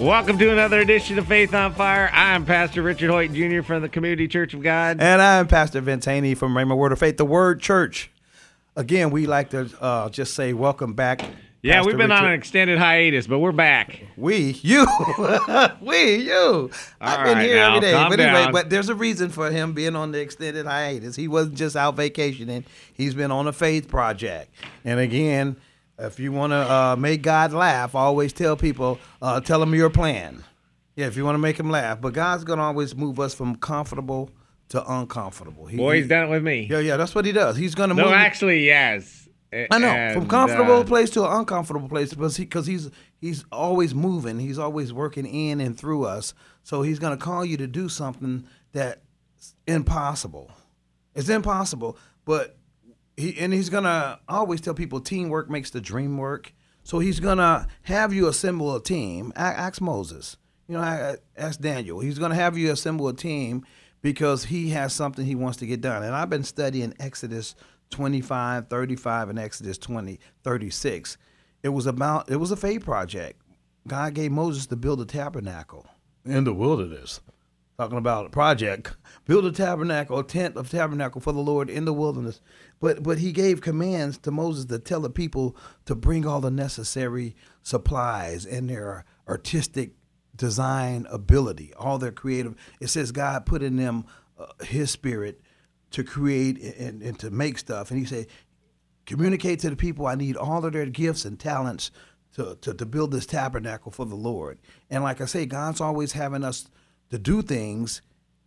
[0.00, 2.08] Welcome to another edition of Faith on Fire.
[2.12, 3.62] I'm Pastor Richard Hoyt Jr.
[3.62, 4.98] from the Community Church of God.
[5.00, 8.08] And I'm Pastor Vince Haynie from Rhema Word of Faith, the Word Church.
[8.76, 11.22] Again, we like to uh, just say welcome back.
[11.62, 12.22] Yeah, Pastor we've been Richard.
[12.22, 14.00] on an extended hiatus, but we're back.
[14.16, 14.86] We, you,
[15.80, 16.70] we, you.
[17.00, 17.92] I've been right, here now, every day.
[17.92, 18.52] But anyway, down.
[18.52, 21.16] but there's a reason for him being on the extended hiatus.
[21.16, 22.64] He wasn't just out vacationing.
[22.94, 24.54] He's been on a faith project.
[24.84, 25.56] And again,
[25.98, 29.90] if you want to uh, make God laugh, always tell people, uh, tell him your
[29.90, 30.44] plan.
[30.96, 32.00] Yeah, if you want to make him laugh.
[32.00, 34.30] But God's going to always move us from comfortable
[34.70, 35.66] to uncomfortable.
[35.66, 36.66] He, Boy, he's he- done it with me.
[36.70, 37.56] Yeah, yeah, that's what he does.
[37.56, 38.10] He's going to No, move.
[38.10, 39.28] No, actually, yes.
[39.70, 42.90] I know And, from comfortable uh, place to an uncomfortable place because he, cause he's
[43.18, 44.38] he's always moving.
[44.38, 46.34] He's always working in and through us.
[46.64, 48.98] So he's gonna call you to do something that's
[49.66, 50.50] impossible.
[51.14, 52.56] It's impossible, but
[53.18, 56.52] he and he's gonna I always tell people teamwork makes the dream work.
[56.84, 59.32] So he's gonna have you assemble a team.
[59.36, 60.36] Ask Moses.
[60.68, 62.00] You know, ask Daniel.
[62.00, 63.66] He's gonna have you assemble a team
[64.00, 66.02] because he has something he wants to get done.
[66.02, 67.54] And I've been studying Exodus
[67.90, 71.18] 25, 35, and Exodus 20, 36.
[71.62, 73.42] It was about it was a faith project.
[73.86, 75.86] God gave Moses to build a tabernacle
[76.24, 77.20] in the wilderness.
[77.78, 81.84] Talking about a project, build a tabernacle, a tent of tabernacle for the Lord in
[81.84, 82.40] the wilderness.
[82.80, 86.50] But but he gave commands to Moses to tell the people to bring all the
[86.50, 89.92] necessary supplies and their artistic
[90.34, 92.56] design ability, all their creative.
[92.80, 94.06] It says God put in them
[94.36, 95.40] uh, His Spirit
[95.92, 97.92] to create and, and to make stuff.
[97.92, 98.26] And He said,
[99.06, 101.92] communicate to the people I need all of their gifts and talents
[102.34, 104.58] to, to, to build this tabernacle for the Lord.
[104.90, 106.68] And like I say, God's always having us
[107.10, 108.02] to do things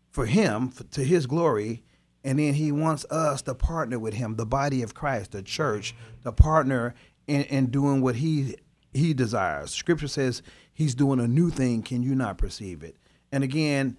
[0.09, 1.83] for Him, for, to His glory.
[2.23, 5.95] And then He wants us to partner with Him, the body of Christ, the church,
[6.23, 6.93] to partner
[7.27, 8.55] in, in doing what He
[8.93, 9.71] He desires.
[9.71, 11.81] Scripture says He's doing a new thing.
[11.81, 12.95] Can you not perceive it?
[13.31, 13.97] And again,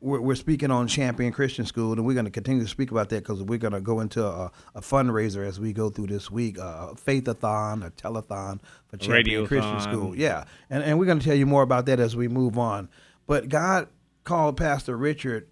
[0.00, 3.08] we're, we're speaking on Champion Christian School, and we're going to continue to speak about
[3.08, 6.30] that because we're going to go into a, a fundraiser as we go through this
[6.30, 10.14] week, a faith-a-thon, a telethon for Champion Christian School.
[10.14, 12.88] Yeah, and and we're going to tell you more about that as we move on.
[13.26, 13.88] But God
[14.24, 15.48] called Pastor Richard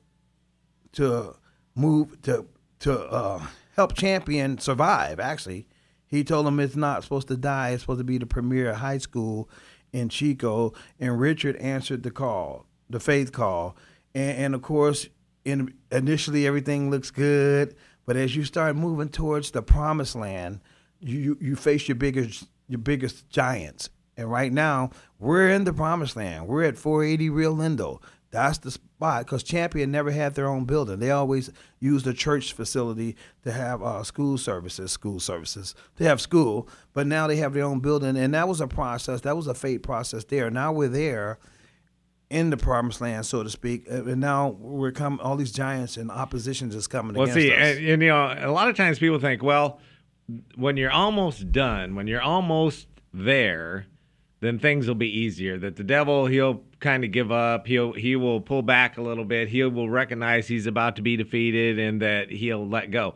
[0.93, 1.37] to
[1.75, 2.47] move to
[2.81, 3.47] to uh,
[3.77, 5.21] help Champion survive.
[5.21, 5.67] Actually,
[6.07, 7.71] he told him it's not supposed to die.
[7.71, 9.49] It's supposed to be the premier high school
[9.93, 10.73] in Chico.
[10.99, 13.77] And Richard answered the call, the faith call,
[14.15, 15.09] and, and of course,
[15.45, 17.75] in initially everything looks good,
[18.07, 20.61] but as you start moving towards the promised land,
[21.01, 23.91] you you, face your biggest your biggest giants.
[24.17, 26.47] And right now, we're in the promised land.
[26.47, 28.01] We're at 480 Rio Lindo.
[28.33, 30.99] That's the spot because Champion never had their own building.
[30.99, 31.51] They always
[31.81, 36.67] used a church facility to have uh, school services, school services to have school.
[36.95, 39.21] But now they have their own building, and that was a process.
[39.21, 40.51] That was a fate process there.
[40.51, 41.39] Now we're there
[42.31, 45.21] in the promised land, so to speak, and now we're coming.
[45.21, 48.51] All these giants and oppositions is coming Well, against see, and, and, you know, a
[48.51, 49.79] lot of times people think, well,
[50.57, 53.85] when you're almost done, when you're almost there,
[54.43, 55.57] then things will be easier.
[55.57, 57.67] That the devil, he'll kind of give up.
[57.69, 59.49] He'll he will pull back a little bit.
[59.49, 63.15] He will recognize he's about to be defeated, and that he'll let go.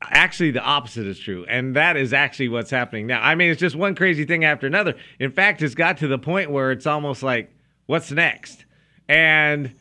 [0.00, 3.20] Actually, the opposite is true, and that is actually what's happening now.
[3.22, 4.94] I mean, it's just one crazy thing after another.
[5.20, 7.54] In fact, it's got to the point where it's almost like,
[7.84, 8.64] what's next?
[9.08, 9.74] And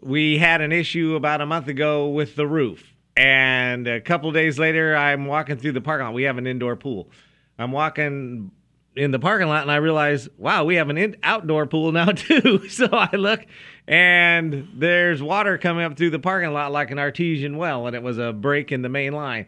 [0.00, 2.94] we had an issue about a month ago with the roof.
[3.16, 6.14] And a couple days later, I'm walking through the parking lot.
[6.14, 7.10] We have an indoor pool.
[7.58, 8.52] I'm walking
[8.98, 12.06] in the parking lot and I realize, wow, we have an in- outdoor pool now
[12.12, 12.68] too.
[12.68, 13.46] so I look
[13.86, 18.02] and there's water coming up through the parking lot like an artesian well, and it
[18.02, 19.46] was a break in the main line.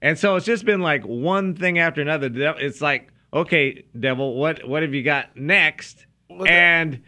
[0.00, 2.30] And so it's just been like one thing after another.
[2.58, 6.06] It's like, okay, devil, what what have you got next?
[6.28, 7.02] Well, and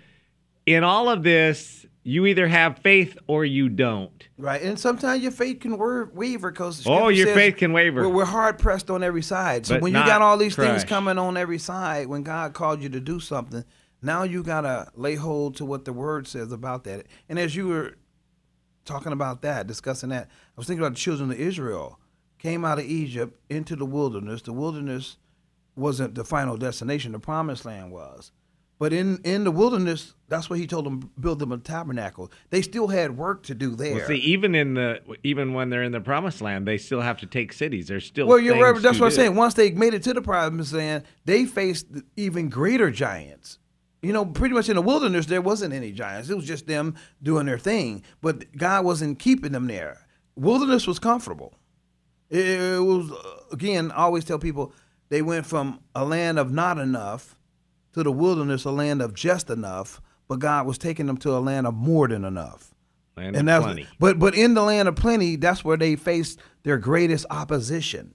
[0.66, 4.28] in all of this, you either have faith or you don't.
[4.36, 8.02] Right, and sometimes your faith can wa- waver because Oh, your faith can waver.
[8.02, 9.66] We're, we're hard pressed on every side.
[9.66, 12.82] So But when you got all these things coming on every side, when God called
[12.82, 13.64] you to do something,
[14.00, 17.06] now you gotta lay hold to what the Word says about that.
[17.28, 17.94] And as you were
[18.84, 22.00] talking about that, discussing that, I was thinking about the children of Israel
[22.38, 24.42] came out of Egypt into the wilderness.
[24.42, 25.18] The wilderness
[25.76, 27.12] wasn't the final destination.
[27.12, 28.32] The promised land was.
[28.82, 32.32] But in, in the wilderness, that's what he told them build them a tabernacle.
[32.50, 33.94] They still had work to do there.
[33.94, 37.18] Well, see, even in the even when they're in the promised land, they still have
[37.18, 37.86] to take cities.
[37.86, 38.82] There's still well, you're right.
[38.82, 39.36] That's what I'm saying.
[39.36, 41.86] Once they made it to the promised land, they faced
[42.16, 43.60] even greater giants.
[44.02, 46.28] You know, pretty much in the wilderness, there wasn't any giants.
[46.28, 48.02] It was just them doing their thing.
[48.20, 50.08] But God wasn't keeping them there.
[50.34, 51.54] Wilderness was comfortable.
[52.30, 53.12] It, it was
[53.52, 53.92] again.
[53.92, 54.72] I always tell people
[55.08, 57.36] they went from a land of not enough
[57.94, 60.00] to the wilderness, a land of just enough.
[60.28, 62.72] But God was taking them to a land of more than enough.
[63.16, 63.88] Land and of that's plenty.
[63.98, 68.14] but but in the land of plenty, that's where they faced their greatest opposition.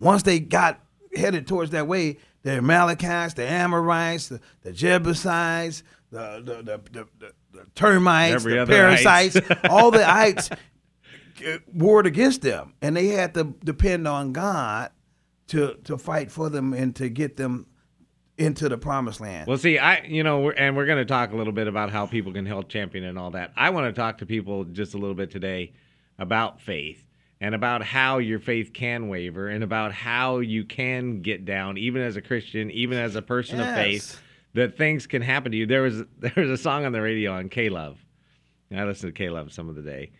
[0.00, 0.80] Once they got
[1.14, 7.06] headed towards that way, the Amalekites, the Amorites, the, the Jebusites, the the, the, the,
[7.18, 9.36] the, the termites, Every the parasites,
[9.70, 14.90] all the ites uh, warred against them, and they had to depend on God
[15.48, 17.66] to to fight for them and to get them
[18.38, 19.46] into the promised land.
[19.46, 21.90] Well, see, I you know, we're, and we're going to talk a little bit about
[21.90, 23.52] how people can help champion and all that.
[23.56, 25.72] I want to talk to people just a little bit today
[26.18, 27.02] about faith
[27.40, 32.02] and about how your faith can waver and about how you can get down, even
[32.02, 34.20] as a Christian, even as a person of faith,
[34.54, 35.66] that things can happen to you.
[35.66, 37.98] There was there was a song on the radio on K Love.
[38.74, 40.12] I listened to K Love some of the day.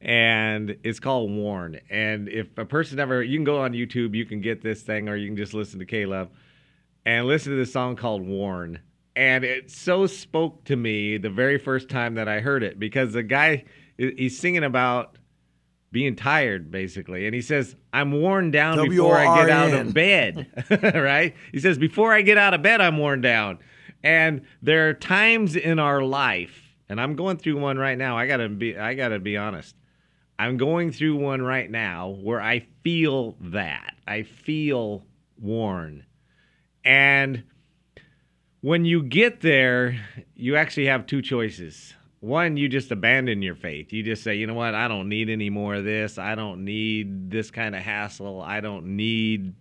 [0.00, 1.80] And it's called Worn.
[1.88, 5.08] And if a person ever, you can go on YouTube, you can get this thing,
[5.08, 6.28] or you can just listen to K Love
[7.04, 8.80] and listen to this song called Worn.
[9.16, 13.12] And it so spoke to me the very first time that I heard it because
[13.12, 13.64] the guy,
[13.96, 15.18] he's singing about
[15.92, 17.24] being tired, basically.
[17.26, 20.48] And he says, I'm worn down before I get out of bed,
[20.94, 21.34] right?
[21.52, 23.60] He says, Before I get out of bed, I'm worn down.
[24.02, 28.18] And there are times in our life, and I'm going through one right now.
[28.18, 29.76] I gotta be, I gotta be honest.
[30.36, 33.94] I'm going through one right now where I feel that.
[34.06, 35.06] I feel
[35.40, 36.04] worn.
[36.84, 37.44] And
[38.60, 40.00] when you get there,
[40.34, 41.94] you actually have two choices.
[42.20, 43.92] One, you just abandon your faith.
[43.92, 46.16] You just say, you know what, I don't need any more of this.
[46.18, 48.40] I don't need this kind of hassle.
[48.40, 49.54] I don't need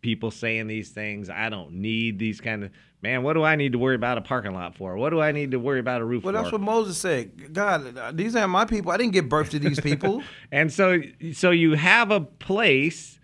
[0.00, 1.30] people saying these things.
[1.30, 2.70] I don't need these kind of
[3.02, 4.96] man, what do I need to worry about a parking lot for?
[4.96, 6.40] What do I need to worry about a roof well, for?
[6.40, 7.52] that's what Moses said.
[7.52, 8.90] God, these aren't my people.
[8.90, 10.22] I didn't give birth to these people.
[10.50, 11.00] And so
[11.32, 13.18] so you have a place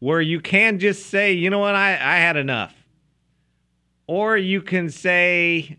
[0.00, 2.74] where you can just say, you know what, I, I had enough.
[4.06, 5.78] Or you can say,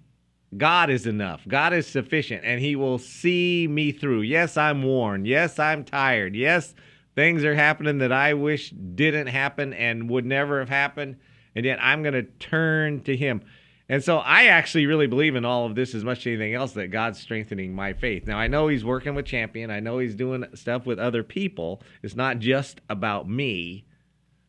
[0.58, 1.42] God is enough.
[1.48, 4.22] God is sufficient and he will see me through.
[4.22, 5.26] Yes, I'm worn.
[5.26, 6.36] Yes, I'm tired.
[6.36, 6.74] Yes,
[7.16, 11.18] things are happening that I wish didn't happen and would never have happened.
[11.56, 13.42] And yet I'm going to turn to him.
[13.88, 16.72] And so I actually really believe in all of this as much as anything else
[16.74, 18.26] that God's strengthening my faith.
[18.26, 19.70] Now I know he's working with Champion.
[19.70, 21.84] I know he's doing stuff with other people.
[22.02, 23.86] It's not just about me.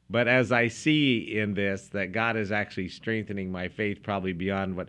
[0.09, 4.77] But as I see in this that God is actually strengthening my faith probably beyond
[4.77, 4.89] what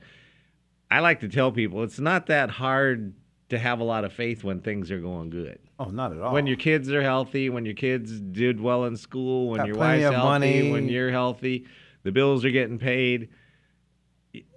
[0.91, 3.13] I like to tell people, it's not that hard
[3.49, 5.57] to have a lot of faith when things are going good.
[5.79, 6.33] oh, not at all.
[6.33, 9.77] When your kids are healthy, when your kids did well in school, when Got your
[9.77, 10.71] wife's healthy, money.
[10.71, 11.65] when you're healthy,
[12.03, 13.29] the bills are getting paid.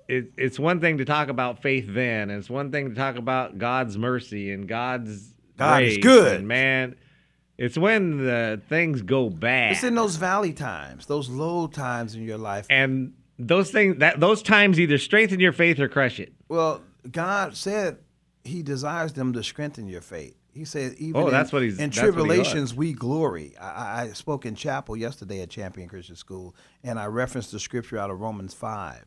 [0.08, 3.16] It, it's one thing to talk about faith then, and it's one thing to talk
[3.16, 6.42] about God's mercy and God's God is good.
[6.44, 6.96] man.
[7.60, 9.72] It's when the things go bad.
[9.72, 12.66] It's in those valley times, those low times in your life.
[12.70, 16.32] and those things that those times either strengthen your faith or crush it.
[16.48, 17.98] Well, God said
[18.44, 20.34] He desires them to strengthen your faith.
[20.52, 23.54] He said, even Oh, in, that's what he's- in that's what he tribulations we glory.
[23.58, 27.60] I, I- I spoke in chapel yesterday at Champion Christian School, and I referenced the
[27.60, 29.04] scripture out of Romans five.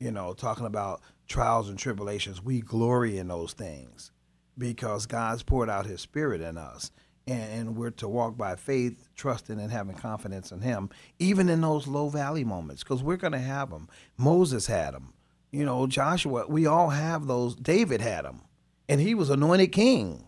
[0.00, 4.10] You know, talking about trials and tribulations, we glory in those things
[4.58, 6.90] because God's poured out His Spirit in us,
[7.26, 11.60] and, and we're to walk by faith, trusting and having confidence in Him, even in
[11.60, 13.88] those low valley moments, because we're going to have them.
[14.16, 15.12] Moses had them.
[15.50, 16.46] You know, Joshua.
[16.48, 17.54] We all have those.
[17.54, 18.42] David had them,
[18.88, 20.26] and he was anointed king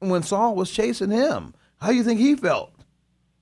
[0.00, 1.54] when Saul was chasing him.
[1.80, 2.72] How do you think he felt?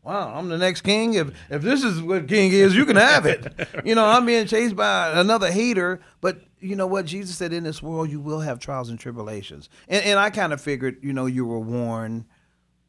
[0.04, 1.14] Wow, I'm the next king.
[1.14, 3.52] If if this is what king is, you can have it.
[3.84, 6.00] you know, I'm being chased by another hater.
[6.20, 7.06] But you know what?
[7.06, 9.70] Jesus said, in this world you will have trials and tribulations.
[9.88, 12.26] And and I kind of figured, you know, you were warned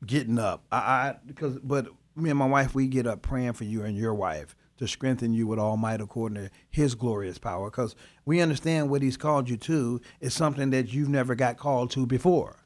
[0.05, 0.63] getting up.
[0.71, 3.97] I, I because but me and my wife, we get up praying for you and
[3.97, 7.69] your wife to strengthen you with all might according to his glorious power.
[7.69, 7.95] Because
[8.25, 12.05] we understand what he's called you to is something that you've never got called to
[12.05, 12.65] before.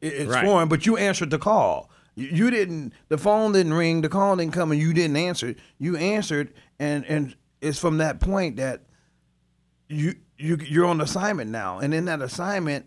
[0.00, 0.44] It- It's Right.
[0.44, 1.90] foreign, but you answered the call.
[2.14, 2.92] You, you didn't.
[3.08, 4.00] The phone didn't ring.
[4.00, 5.54] The call didn't come, and you didn't answer.
[5.78, 8.82] You answered, and and it's from that point that
[9.88, 12.86] you you you're on assignment now, and in that assignment,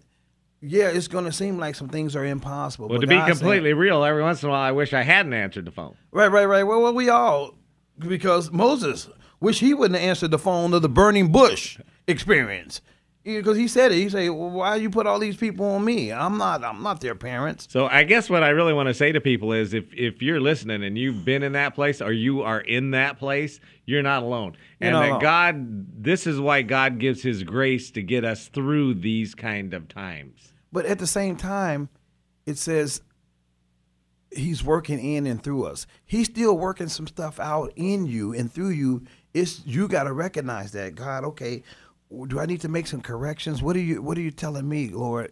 [0.62, 2.88] yeah, it's going to seem like some things are impossible.
[2.88, 5.34] Well, but to be completely real, every once in a while I wish I hadn't
[5.34, 5.96] answered the phone.
[6.12, 6.64] Right, right, right.
[6.64, 7.56] Well, well, we all
[8.00, 12.82] because Moses Wish he wouldn't have answered the phone of the burning bush experience.
[13.24, 13.96] Because he said it.
[13.96, 16.12] He said, well, "Why you put all these people on me?
[16.12, 16.64] I'm not.
[16.64, 19.52] I'm not their parents." So I guess what I really want to say to people
[19.52, 22.92] is if if you're listening and you've been in that place or you are in
[22.92, 24.56] that place, you're not alone.
[24.80, 25.22] You're and not that alone.
[25.22, 29.90] God this is why God gives his grace to get us through these kind of
[29.90, 30.54] times.
[30.72, 31.90] But at the same time,
[32.46, 33.02] it says
[34.32, 35.88] he's working in and through us.
[36.06, 39.04] He's still working some stuff out in you and through you.
[39.34, 41.24] It's you got to recognize that God.
[41.24, 41.64] Okay,
[42.28, 43.62] do I need to make some corrections?
[43.62, 45.32] What are you What are you telling me, Lord?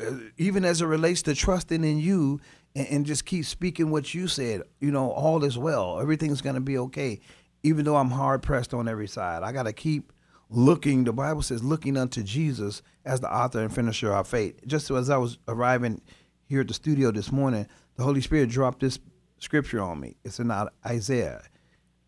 [0.00, 2.40] Uh, even as it relates to trusting in you
[2.74, 4.62] and, and just keep speaking what you said.
[4.80, 6.00] You know, all is well.
[6.00, 7.20] Everything's going to be okay.
[7.62, 10.12] Even though I'm hard pressed on every side, I got to keep
[10.48, 11.04] looking.
[11.04, 14.66] The Bible says, looking unto Jesus as the author and finisher of our faith.
[14.66, 16.00] Just as I was arriving
[16.46, 18.98] here at the studio this morning, the Holy Spirit dropped this
[19.38, 20.16] scripture on me.
[20.24, 20.50] It's in
[20.86, 21.42] Isaiah.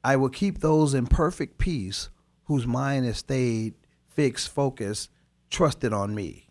[0.02, 2.09] I will keep those in perfect peace
[2.44, 3.75] whose mind is stayed,
[4.06, 5.11] fixed, focused,
[5.50, 6.49] trusted on me.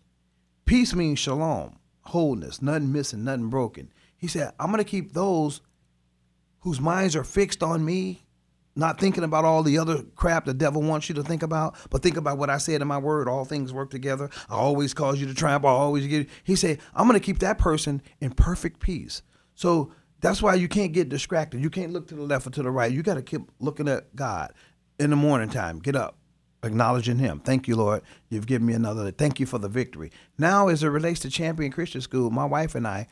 [0.64, 3.92] Peace means shalom, wholeness, nothing missing, nothing broken.
[4.16, 5.60] He said, I'm going to keep those
[6.60, 8.22] whose minds are fixed on me,
[8.76, 12.02] not thinking about all the other crap the devil wants you to think about, but
[12.02, 13.28] think about what I said in my word.
[13.28, 14.30] All things work together.
[14.48, 15.64] I always cause you to triumph.
[15.64, 16.28] I always get.
[16.44, 19.22] He said, I'm going to keep that person in perfect peace.
[19.54, 21.60] So that's why you can't get distracted.
[21.60, 22.92] You can't look to the left or to the right.
[22.92, 24.52] You got to keep looking at God
[25.02, 25.80] in the morning time.
[25.80, 26.16] Get up,
[26.62, 27.40] acknowledging Him.
[27.40, 28.02] Thank you, Lord.
[28.28, 29.10] You've given me another.
[29.10, 30.12] Thank you for the victory.
[30.38, 33.08] Now, as it relates to Champion Christian School, my wife and I,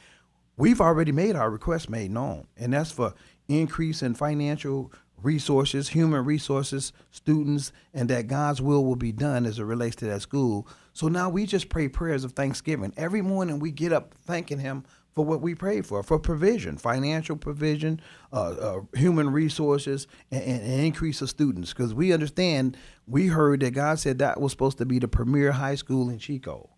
[0.57, 3.15] we've already made our request made known, and that's for
[3.49, 9.59] increase in financial resources, human resources, students, and that God's will will be done as
[9.59, 10.67] it relates to that school.
[10.93, 12.95] So now we just pray prayers of thanksgiving.
[12.97, 14.85] Every morning we get up thanking Him
[15.21, 18.01] for what we pray for, for provision, financial provision,
[18.33, 21.75] uh, uh, human resources, and, and, increase of students.
[21.75, 22.75] Because we understand,
[23.07, 26.19] we heard that God said that was supposed to be the premier high school in
[26.19, 26.71] Chico.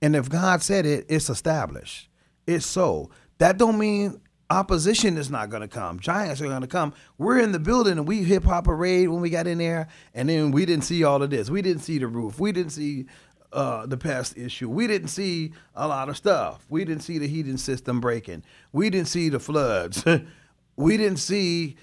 [0.00, 2.08] And if God said it, it's established.
[2.46, 3.10] It's so.
[3.36, 6.00] That don't mean opposition is not going to come.
[6.00, 6.94] Giants are going to come.
[7.18, 10.30] We're in the building and we hip hop parade when we got in there, and
[10.30, 11.50] then we didn't see all of this.
[11.50, 12.40] We didn't see the roof.
[12.40, 13.04] We didn't see
[13.52, 14.68] uh, the pest issue.
[14.68, 16.64] We didn't see a lot of stuff.
[16.68, 18.44] We didn't see the heating system breaking.
[18.72, 20.04] We didn't see the floods.
[20.76, 21.76] we didn't see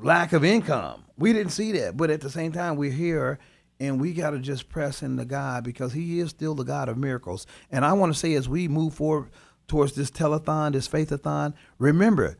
[0.00, 1.04] lack of income.
[1.16, 1.96] We didn't see that.
[1.96, 3.38] But at the same time, we're here
[3.82, 6.96] and we got to just press into God because He is still the God of
[6.96, 7.46] miracles.
[7.70, 9.30] And I want to say, as we move forward
[9.66, 12.38] towards this telethon, this faithathon, remember,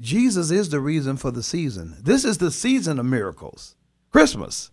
[0.00, 1.96] Jesus is the reason for the season.
[2.00, 3.76] This is the season of miracles.
[4.10, 4.70] Christmas.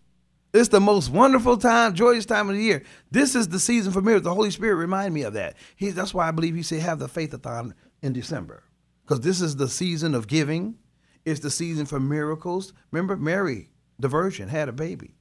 [0.56, 2.84] It's the most wonderful time, joyous time of the year.
[3.12, 4.24] This is the season for miracles.
[4.24, 5.58] The Holy Spirit remind me of that.
[5.76, 8.64] He, that's why I believe He said have the faithathon in December,
[9.04, 10.76] because this is the season of giving.
[11.26, 12.72] It's the season for miracles.
[12.92, 13.70] Remember, Mary,
[14.00, 15.16] the Virgin, had a baby.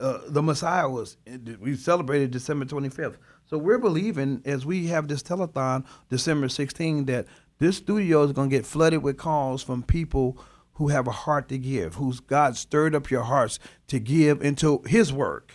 [0.00, 1.18] Uh, the Messiah was.
[1.60, 3.16] We celebrated December 25th.
[3.44, 7.26] So we're believing as we have this telethon December 16 that
[7.58, 10.42] this studio is going to get flooded with calls from people
[10.82, 14.82] who have a heart to give, who's God stirred up your hearts to give into
[14.84, 15.52] His work.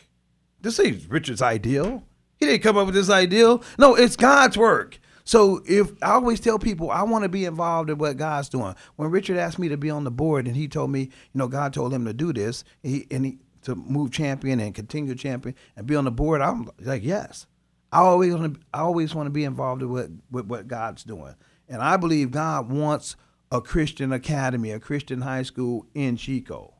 [0.61, 2.03] This ain't Richard's ideal.
[2.37, 3.61] He didn't come up with this ideal.
[3.77, 4.99] No, it's God's work.
[5.25, 8.73] So if I always tell people I want to be involved in what God's doing.
[8.95, 11.49] When Richard asked me to be on the board and he told me, you know,
[11.49, 15.55] God told him to do this, he, and he to move champion and continue champion
[15.75, 17.47] and be on the board, I'm like, yes.
[17.91, 21.03] I always want to, I always want to be involved in what, with what God's
[21.03, 21.35] doing.
[21.67, 23.17] And I believe God wants
[23.51, 26.75] a Christian academy, a Christian high school in Chico,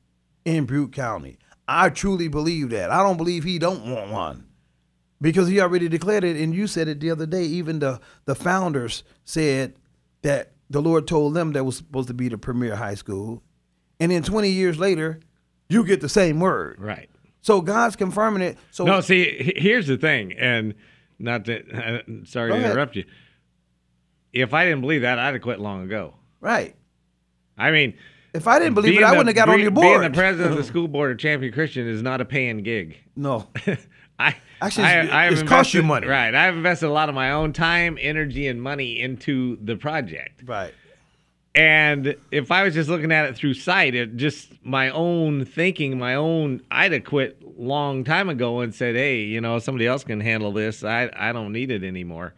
[0.45, 1.37] in Butte County.
[1.67, 2.91] I truly believe that.
[2.91, 4.43] I don't believe he don't want one.
[5.19, 7.43] Because he already declared it, and you said it the other day.
[7.43, 9.75] Even the, the founders said
[10.21, 13.41] that the Lord told them that was supposed to be the premier high school.
[13.99, 15.19] And then 20 years later,
[15.69, 16.79] you get the same word.
[16.79, 17.09] Right.
[17.41, 18.57] So God's confirming it.
[18.71, 20.75] So No, see, here's the thing, and
[21.17, 22.71] not to, uh, sorry to ahead.
[22.71, 23.05] interrupt you.
[24.33, 26.13] If I didn't believe that, I'd have quit long ago.
[26.41, 26.75] Right.
[27.57, 27.95] I mean,
[28.33, 29.99] If I didn't believe it, I wouldn't have got on your board.
[30.01, 32.97] Being the president of the school board of Champion Christian is not a paying gig.
[33.15, 33.47] no.
[34.19, 36.07] I Actually, I, it's- I have it's cost you money.
[36.07, 36.33] Right.
[36.33, 40.41] I've invested a lot of my own time, energy, and money into the project.
[40.43, 40.73] Right.
[41.53, 45.99] And if I was just looking at it through sight, it just my own thinking,
[45.99, 50.03] my own, I'd have quit long time ago and said, "Hey, you know, somebody else
[50.03, 50.83] can handle this.
[50.83, 52.33] I I don't need it anymore."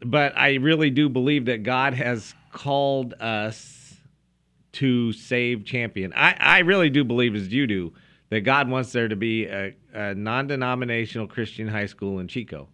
[0.00, 3.94] But I really do believe that God has called us
[4.72, 6.12] to save champion.
[6.16, 7.92] I I really do believe, as you do,
[8.30, 12.68] that God wants there to be a, a non-denominational Christian high school in Chico,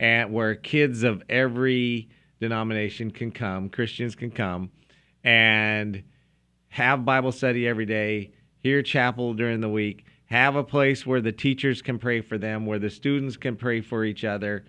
[0.00, 2.08] and where kids of every
[2.40, 4.70] denomination can come, Christians can come,
[5.22, 6.02] and
[6.68, 11.32] have Bible study every day, hear chapel during the week, have a place where the
[11.32, 14.64] teachers can pray for them, where the students can pray for each other,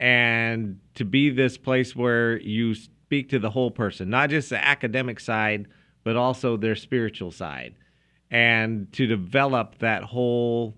[0.00, 2.74] and to be this place where you
[3.14, 5.68] speak to the whole person, not just the academic side,
[6.02, 7.76] but also their spiritual side,
[8.28, 10.74] and to develop that whole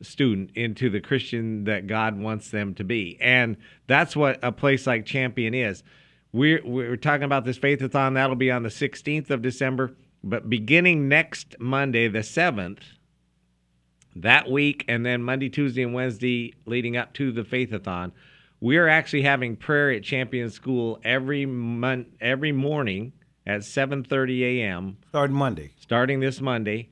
[0.00, 3.18] student into the Christian that God wants them to be.
[3.20, 3.56] And
[3.88, 5.82] that's what a place like Champion is.
[6.32, 8.14] We're, we're talking about this faithathon.
[8.14, 9.96] That'll be on the 16th of December.
[10.22, 12.82] But beginning next Monday, the 7th,
[14.14, 18.12] that week, and then Monday, Tuesday, and Wednesday leading up to the faithathon,
[18.64, 23.12] we're actually having prayer at Champion School every mon- every morning
[23.46, 24.96] at 7:30 a.m.
[25.10, 25.70] Starting Monday.
[25.78, 26.88] starting this Monday.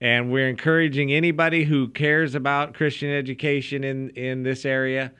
[0.00, 5.12] And we're encouraging anybody who cares about Christian education in, in this area,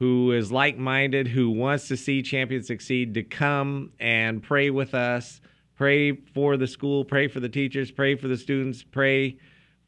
[0.00, 4.92] who is like minded, who wants to see Champion succeed, to come and pray with
[4.92, 5.40] us.
[5.76, 9.38] Pray for the school, pray for the teachers, pray for the students, pray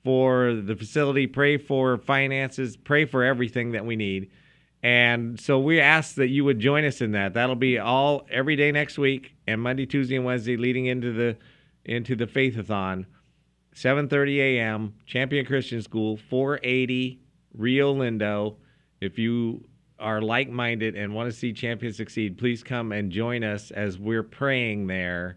[0.04, 4.30] for the facility, pray for finances, pray for everything that we need.
[4.82, 7.34] And so we ask that you would join us in that.
[7.34, 11.36] That'll be all every day next week and Monday, Tuesday, and Wednesday leading into the
[11.84, 13.06] into the faithathon.
[13.74, 14.94] 7:30 a.m.
[15.06, 17.20] Champion Christian School, 480
[17.54, 18.56] Rio Lindo.
[19.00, 19.66] If you
[19.98, 24.22] are like-minded and want to see Champion succeed, please come and join us as we're
[24.22, 25.36] praying there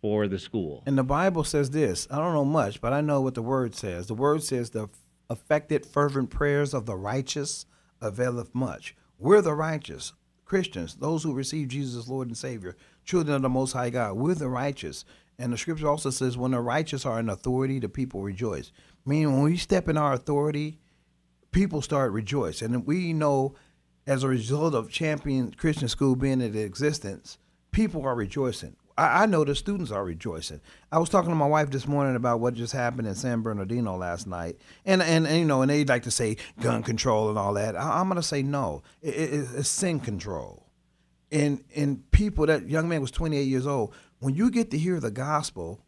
[0.00, 0.82] for the school.
[0.86, 2.06] And the Bible says this.
[2.10, 4.08] I don't know much, but I know what the word says.
[4.08, 4.88] The word says the
[5.30, 7.66] affected fervent prayers of the righteous
[8.00, 8.96] availeth much.
[9.18, 10.12] We're the righteous
[10.44, 14.14] Christians, those who receive Jesus as Lord and Savior, children of the Most High God.
[14.14, 15.04] We're the righteous.
[15.38, 18.72] And the scripture also says, when the righteous are in authority, the people rejoice.
[19.04, 20.78] Meaning, when we step in our authority,
[21.50, 22.74] people start rejoicing.
[22.74, 23.54] And we know,
[24.06, 27.38] as a result of Champion Christian School being in existence,
[27.72, 28.76] people are rejoicing.
[28.98, 30.60] I, I know the students are rejoicing.
[30.90, 33.96] I was talking to my wife this morning about what just happened in San Bernardino
[33.96, 37.38] last night, and and, and you know, and they like to say gun control and
[37.38, 37.76] all that.
[37.76, 38.82] I, am gonna say no.
[39.02, 40.66] It, it, it's sin control.
[41.30, 43.94] And and people that young man was 28 years old.
[44.18, 45.80] When you get to hear the gospel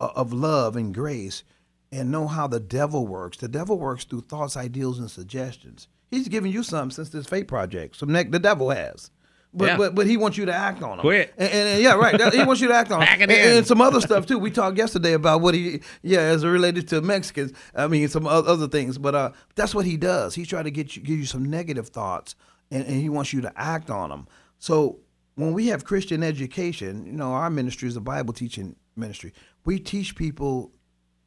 [0.00, 1.42] uh, of love and grace,
[1.90, 5.88] and know how the devil works, the devil works through thoughts, ideals, and suggestions.
[6.10, 7.96] He's giving you something since this fate project.
[7.96, 9.10] Some neck the devil has.
[9.54, 9.76] But, Yeah.
[9.78, 11.00] but but he wants you to act on them.
[11.00, 11.32] Quit.
[11.38, 12.16] And, and- and yeah, right.
[12.18, 14.38] That- he wants you to act on it and, and some other stuff too.
[14.38, 17.52] We talked yesterday about what he yeah as it related to Mexicans.
[17.74, 20.34] I mean some other things, but uh, that's what he does.
[20.34, 22.34] He's trying to get you give you some negative thoughts,
[22.70, 24.26] and, and he wants you to act on them.
[24.58, 24.98] So
[25.34, 29.32] when we have Christian education, you know, our ministry is a Bible teaching ministry.
[29.64, 30.72] We teach people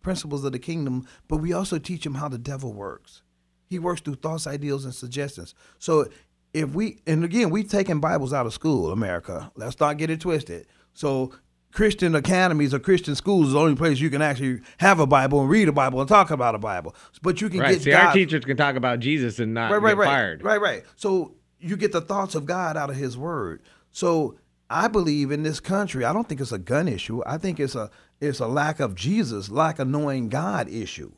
[0.03, 3.23] principles of the kingdom, but we also teach them how the devil works.
[3.67, 5.55] He works through thoughts, ideals, and suggestions.
[5.79, 6.07] So
[6.53, 9.51] if we, and again, we've taken Bibles out of school, America.
[9.55, 10.67] Let's not get it twisted.
[10.93, 11.31] So
[11.71, 15.41] Christian academies or Christian schools is the only place you can actually have a Bible
[15.41, 16.93] and read a Bible and talk about a Bible.
[17.21, 17.73] But you can Right.
[17.73, 20.05] get See, God, our teachers can talk about Jesus and not right, right, get right,
[20.05, 20.43] fired.
[20.43, 20.83] right, right.
[20.97, 23.61] So you get the thoughts of God out of His Word.
[23.91, 24.35] So
[24.69, 26.03] I believe in this country.
[26.03, 27.21] I don't think it's a gun issue.
[27.25, 31.11] I think it's a it's a lack of Jesus, lack of knowing God issue.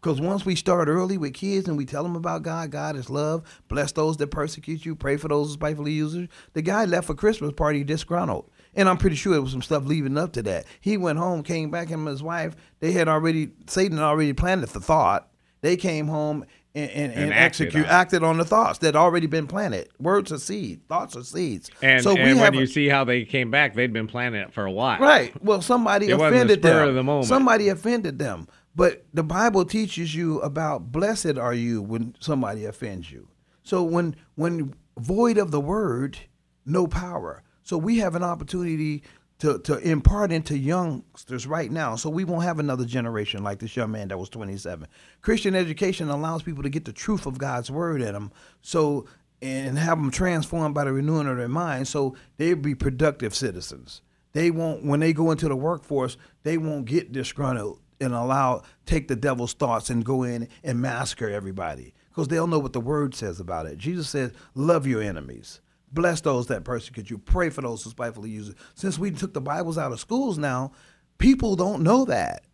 [0.00, 3.10] Because once we start early with kids and we tell them about God, God is
[3.10, 6.28] love, bless those that persecute you, pray for those who spitefully use you.
[6.52, 8.50] The guy left for Christmas party disgruntled.
[8.74, 10.66] And I'm pretty sure there was some stuff leading up to that.
[10.80, 14.32] He went home, came back, him and his wife, they had already, Satan had already
[14.32, 15.28] planted the thought.
[15.60, 18.88] They came home and, and, and, And acted execute, on acted on the thoughts that
[18.88, 19.88] had already been planted.
[19.98, 21.70] Words are seed, thoughts are seeds.
[21.82, 24.64] And, so and we when you see how they came back, they'd been it for
[24.64, 25.00] a while.
[25.00, 25.32] Right.
[25.42, 26.88] Well, somebody It wasn't the spur them.
[26.90, 27.26] of the moment.
[27.26, 28.46] Somebody offended them.
[28.78, 33.26] But the Bible teaches you about blessed are you when somebody offends you.
[33.64, 36.16] So when when void of the word,
[36.64, 37.42] no power.
[37.64, 39.02] So we have an opportunity
[39.40, 41.96] to, to impart into youngsters right now.
[41.96, 44.86] So we won't have another generation like this young man that was 27.
[45.22, 48.30] Christian education allows people to get the truth of God's word in them.
[48.62, 49.06] So
[49.42, 54.02] and have them transformed by the renewing of their mind so they'll be productive citizens
[54.34, 59.08] they won't when they go into the workforce they won't get disgruntled and allow take
[59.08, 61.94] the devil's thoughts and go in and massacre everybody.
[62.10, 63.78] Because they'll know what the word says about it.
[63.78, 65.60] Jesus says love your enemies.
[65.92, 67.18] Bless those that persecute you.
[67.18, 68.56] Pray for those who spitefully use it.
[68.74, 70.72] Since we took the bibles out of schools now
[71.18, 72.44] people don't know that.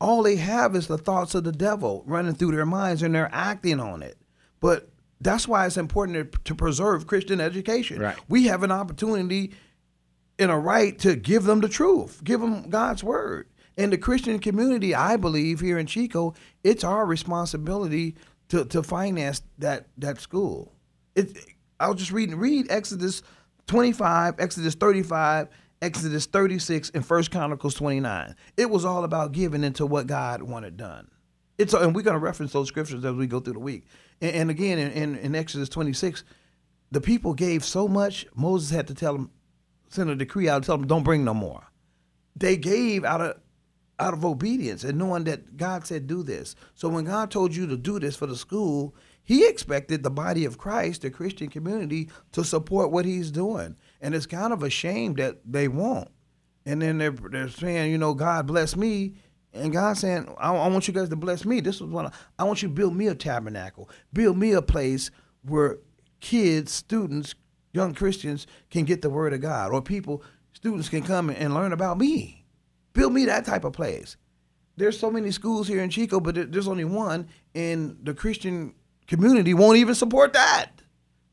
[0.00, 3.30] All they have is the thoughts of the devil running through their minds and they're
[3.32, 4.16] acting on it.
[4.60, 4.88] But
[5.20, 8.00] that's why it's important to, preserve christian education.
[8.00, 8.16] Right.
[8.28, 9.52] we have an opportunity
[10.38, 13.48] and a right to give them the truth, give them God's word.
[13.76, 18.14] In the Christian community, I believe here in Chico, it's our responsibility
[18.48, 20.72] to, to finance that that school.
[21.14, 21.36] It,
[21.80, 23.22] I'll just read read Exodus
[23.66, 25.48] 25, Exodus 35,
[25.82, 28.34] Exodus 36 and First Chronicles 29.
[28.56, 31.08] It was all about giving into what God wanted done.
[31.58, 33.86] It's and we're going to reference those scriptures as we go through the week.
[34.20, 36.24] And, and again, in, in, in Exodus 26,
[36.90, 39.30] the people gave so much, Moses had to tell them,
[39.88, 41.64] send a decree out, tell them, don't bring no more.
[42.36, 43.40] They gave out of
[43.98, 46.56] out of obedience and knowing that God said do this.
[46.74, 50.44] So when God told you to do this for the school, he expected the body
[50.44, 53.76] of Christ, the Christian community, to support what he's doing.
[54.00, 56.08] And it's kind of a shame that they won't.
[56.66, 59.14] And then they're, they're saying, you know, God bless me.
[59.52, 61.60] And God's saying, I, I want you guys to bless me.
[61.60, 64.62] This is what I, I want you to build me a tabernacle, build me a
[64.62, 65.10] place
[65.42, 65.78] where
[66.20, 67.34] kids, students,
[67.72, 71.72] young Christians can get the word of God, or people, students can come and learn
[71.72, 72.43] about me.
[72.94, 74.16] Build me that type of place.
[74.76, 78.74] There's so many schools here in Chico, but there's only one, and the Christian
[79.06, 80.70] community won't even support that.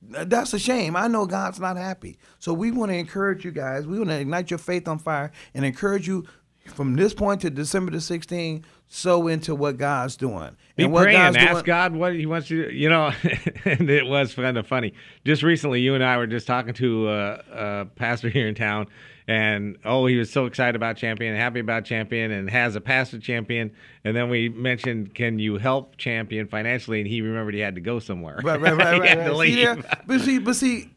[0.02, 0.96] That's a shame.
[0.96, 2.18] I know God's not happy.
[2.40, 3.86] So we want to encourage you guys.
[3.86, 6.26] We want to ignite your faith on fire and encourage you
[6.66, 10.56] from this point to December the 16th, sow into what God's doing.
[10.76, 12.74] Be and what praying, God's ask doing, God what He wants you to.
[12.74, 13.12] You know,
[13.66, 14.94] and it was kind of funny.
[15.26, 18.88] Just recently, you and I were just talking to a, a pastor here in town,
[19.28, 23.20] and oh, he was so excited about Champion, happy about Champion, and has a pastor
[23.20, 23.72] Champion.
[24.04, 27.00] And then we mentioned, can you help Champion financially?
[27.00, 28.40] And he remembered he had to go somewhere.
[28.44, 29.10] Right, right, right, he right.
[29.10, 29.28] had right.
[29.28, 29.86] to See leave.
[30.06, 30.92] But see, but see,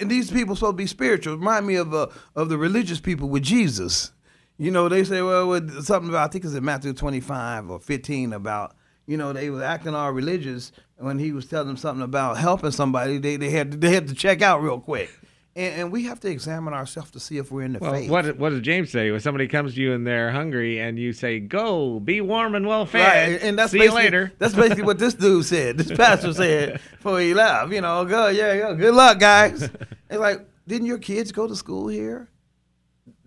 [0.00, 1.36] and these people supposed to be spiritual.
[1.36, 4.12] Remind me of uh, of the religious people with Jesus.
[4.58, 7.68] You know, they say, well, with something about I think it's in Matthew twenty five
[7.70, 8.74] or fifteen about
[9.06, 12.70] you know they were acting all religious when he was telling them something about helping
[12.70, 13.18] somebody.
[13.18, 15.10] They they had to, they had to check out real quick.
[15.54, 18.10] And, and we have to examine ourselves to see if we're in the Well, faith.
[18.10, 21.12] what what does James say when somebody comes to you and they're hungry and you
[21.12, 24.32] say, "Go, be warm and well fed." Right, and that's See you basically, later.
[24.38, 25.76] That's basically what this dude said.
[25.78, 27.72] This pastor said before he left.
[27.72, 29.68] You know, go, yeah, yeah, good luck, guys.
[30.08, 32.28] It's like, didn't your kids go to school here?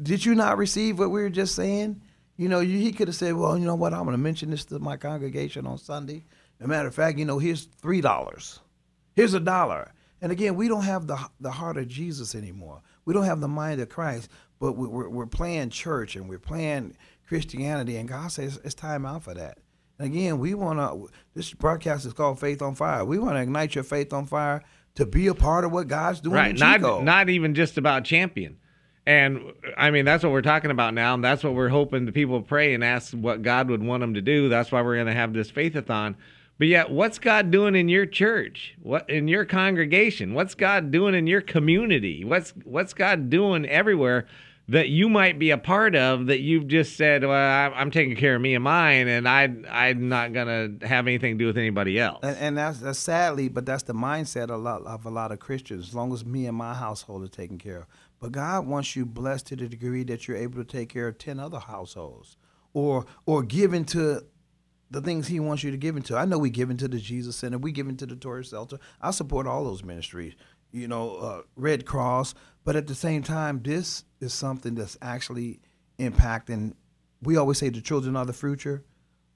[0.01, 2.01] Did you not receive what we were just saying?
[2.37, 4.49] You know, you, he could have said, well, you know what, I'm going to mention
[4.49, 6.23] this to my congregation on Sunday.
[6.59, 8.59] As a matter of fact, you know, here's three dollars.
[9.15, 9.91] Here's a dollar.
[10.21, 12.81] And again, we don't have the the heart of Jesus anymore.
[13.05, 14.29] We don't have the mind of Christ.
[14.59, 16.95] But we, we're we're playing church and we're playing
[17.27, 19.59] Christianity, and God says it's time out for that.
[19.97, 21.09] And again, we want to.
[21.33, 23.05] This broadcast is called Faith on Fire.
[23.05, 24.63] We want to ignite your faith on fire
[24.95, 26.35] to be a part of what God's doing.
[26.35, 28.57] right not not even just about champion
[29.09, 29.41] and
[29.75, 32.41] i mean that's what we're talking about now and that's what we're hoping the people
[32.43, 34.49] pray and ask what god would want them to do.
[34.49, 36.15] That's why we're going to have this faithathon.
[36.59, 38.75] But yet what's god doing in your church?
[38.81, 40.33] What in your congregation?
[40.33, 42.23] What's god doing in your community?
[42.23, 44.27] What's what's god doing everywhere
[44.69, 48.35] that you might be a part of that you've just said well i'm taking care
[48.35, 51.99] of me and mine and i i'm not to have anything to do with anybody
[51.99, 55.09] else And, and that's, that's sadly, but that's the mindset of a lot of a
[55.09, 55.87] lot of Christians.
[55.89, 57.85] As long as me and my household are taken care of,
[58.19, 61.17] but God wants you blessed to the degree that you're able to take care of
[61.17, 62.37] ten other households,
[62.73, 64.23] or or give into
[64.91, 66.15] the things He wants you to give into.
[66.17, 68.79] I know we give into the Jesus Center, we give into the Torres Shelter.
[69.01, 70.35] I support all those ministries.
[70.71, 72.35] You know, uh, Red Cross,
[72.69, 75.59] but at the same time, this is something that's actually
[75.97, 76.75] impacting.
[77.19, 78.85] We always say the children are the future.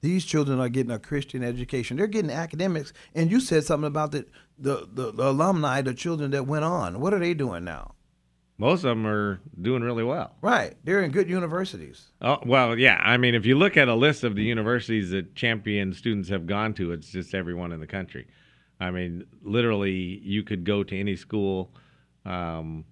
[0.02, 1.96] These children are getting a Christian education.
[1.96, 2.92] They're getting academics.
[3.12, 7.00] And you said something about the, the, the, the alumni, the children that went on.
[7.00, 7.96] What are they doing now?
[8.56, 10.76] most of them are doing really well Right.
[10.84, 12.12] They're in good universities.
[12.22, 13.00] Oh, well, yeah.
[13.02, 16.46] I mean, if you look at a list of the universities that champion students have
[16.46, 18.28] gone to, it's just everyone in the country.
[18.78, 21.74] I mean, literally, you could go to any school.
[22.24, 22.84] Um,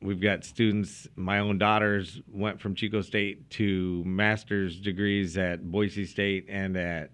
[0.00, 1.08] we've got students.
[1.16, 7.10] My own daughters went from Chico State to master's degrees at Boise State and at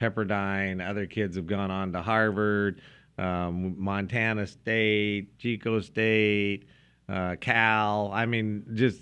[0.00, 0.86] Pepperdine.
[0.86, 2.80] Other kids have gone on to Harvard,
[3.18, 6.64] um, Montana State, Chico State,
[7.08, 8.10] uh, Cal.
[8.12, 9.00] I mean, just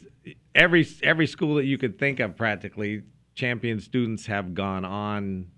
[0.54, 3.02] every every school that you could think of, practically,
[3.34, 5.48] champion students have gone on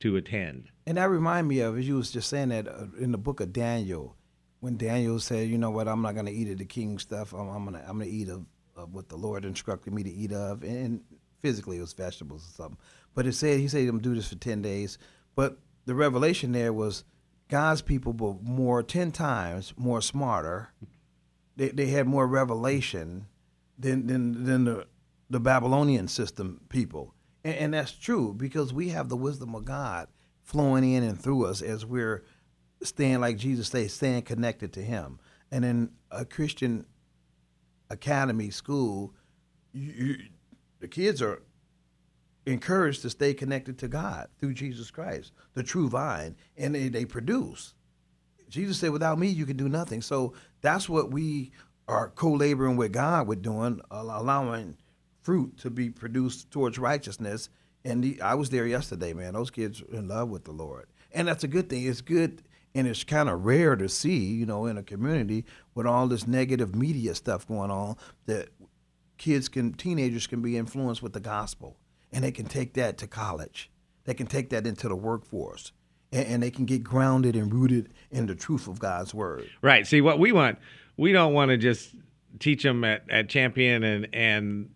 [0.00, 0.70] to attend.
[0.86, 3.40] And that remind me of, as you was just saying that uh, in the book
[3.40, 4.16] of Daniel,
[4.66, 7.32] when Daniel said, you know what, I'm not going to eat of the king's stuff.
[7.32, 10.10] I'm, I'm going to I'm gonna eat of, of what the Lord instructed me to
[10.10, 10.64] eat of.
[10.64, 11.02] And
[11.40, 12.78] physically it was vegetables or something.
[13.14, 14.98] But it said, he said he's going to do this for 10 days.
[15.36, 17.04] But the revelation there was
[17.48, 20.70] God's people were more, 10 times more smarter.
[21.54, 23.26] They, they had more revelation
[23.78, 24.88] than, than, than the,
[25.30, 27.14] the Babylonian system people.
[27.44, 30.08] And, and that's true because we have the wisdom of God
[30.42, 32.24] flowing in and through us as we're
[32.82, 35.18] staying, like Jesus says, staying connected to Him.
[35.50, 36.86] And in a Christian
[37.90, 39.14] academy school,
[39.72, 40.16] you, you,
[40.80, 41.42] the kids are
[42.46, 47.04] encouraged to stay connected to God through Jesus Christ, the true vine, and they, they
[47.04, 47.74] produce.
[48.48, 51.50] Jesus said, "Without me, you can do nothing." So that's what we
[51.88, 54.76] are co-laboring with God with doing, uh, allowing
[55.22, 57.48] fruit to be produced towards righteousness.
[57.84, 59.34] And the, I was there yesterday, man.
[59.34, 61.84] Those kids are in love with the Lord, and that's a good thing.
[61.86, 62.42] It's good,
[62.76, 66.26] and it's kind of rare to see, you know, in a community with all this
[66.26, 68.50] negative media stuff going on that
[69.16, 71.78] kids can, teenagers can be influenced with the gospel,
[72.12, 73.70] and they can take that to college.
[74.04, 75.72] They can take that into the workforce
[76.12, 79.48] and, and, they can get grounded and rooted in the truth of God's word.
[79.62, 79.86] Right.
[79.86, 80.58] See, what we want,
[80.96, 81.94] we don't want to just
[82.38, 84.70] teach them at, at Champion and and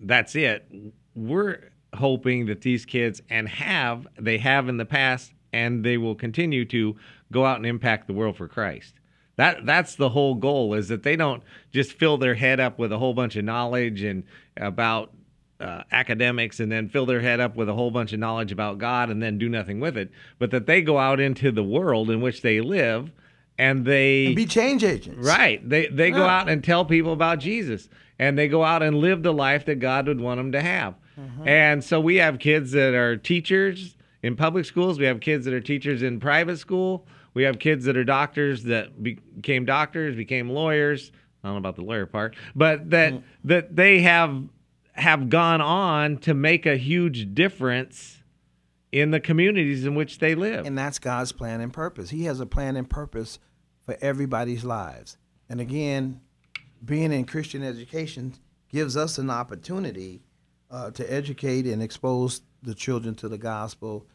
[0.00, 0.70] that's it.
[1.14, 6.14] We're hoping that these kids and have they have in the past and they will
[6.14, 6.96] continue to
[7.32, 8.92] go out and impact the world for Christ.
[9.36, 11.42] That that's the whole goal is that they don't
[11.72, 14.24] just fill their head up with a whole bunch of knowledge and
[14.56, 15.12] about
[15.58, 18.78] uh, academics and then fill their head up with a whole bunch of knowledge about
[18.78, 22.10] God and then do nothing with it, but that they go out into the world
[22.10, 23.10] in which they live
[23.58, 25.26] and they and be change agents.
[25.26, 25.66] Right.
[25.66, 26.16] They they yeah.
[26.16, 27.88] go out and tell people about Jesus
[28.18, 30.94] and they go out and live the life that God would want them to have.
[31.18, 31.48] Mm-hmm.
[31.48, 33.95] And so we have kids that are teachers
[34.26, 37.84] in public schools, we have kids that are teachers in private school, we have kids
[37.84, 41.12] that are doctors that became doctors, became lawyers.
[41.44, 43.26] I don't know about the lawyer part, but that mm-hmm.
[43.44, 44.42] that they have
[44.92, 48.22] have gone on to make a huge difference
[48.90, 50.66] in the communities in which they live.
[50.66, 52.10] And that's God's plan and purpose.
[52.10, 53.38] He has a plan and purpose
[53.84, 55.18] for everybody's lives.
[55.48, 56.20] And again,
[56.84, 58.34] being in Christian education
[58.70, 60.22] gives us an opportunity
[60.70, 64.06] uh, to educate and expose the children to the gospel.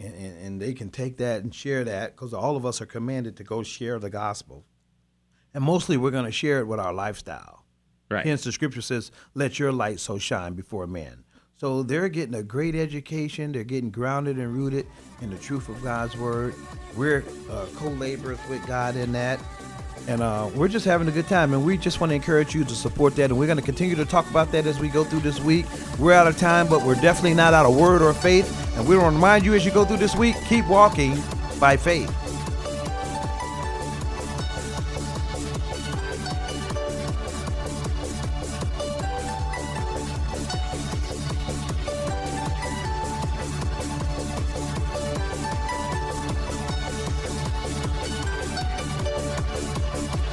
[0.00, 2.86] And, and, and they can take that and share that because all of us are
[2.86, 4.64] commanded to go share the gospel.
[5.52, 7.66] And mostly we're going to share it with our lifestyle.
[8.10, 8.24] Right.
[8.24, 11.24] Hence the scripture says, let your light so shine before men.
[11.58, 13.52] So they're getting a great education.
[13.52, 14.86] They're getting grounded and rooted
[15.20, 16.54] in the truth of God's word.
[16.96, 19.38] We're uh, co-laborers with God in that.
[20.08, 21.52] And uh, we're just having a good time.
[21.52, 23.30] And we just want to encourage you to support that.
[23.30, 25.66] And we're going to continue to talk about that as we go through this week.
[25.98, 28.76] We're out of time, but we're definitely not out of word or faith.
[28.76, 31.18] And we want to remind you as you go through this week, keep walking
[31.58, 32.29] by faith.